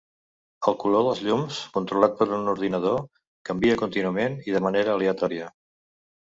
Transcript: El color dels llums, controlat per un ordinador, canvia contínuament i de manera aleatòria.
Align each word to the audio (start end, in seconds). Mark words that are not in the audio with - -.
El 0.69 0.77
color 0.83 1.03
dels 1.07 1.21
llums, 1.27 1.59
controlat 1.75 2.17
per 2.23 2.29
un 2.39 2.49
ordinador, 2.55 2.97
canvia 3.53 3.79
contínuament 3.85 4.41
i 4.51 4.59
de 4.59 4.65
manera 4.71 4.99
aleatòria. 4.99 5.55